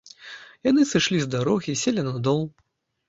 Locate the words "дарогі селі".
1.35-2.07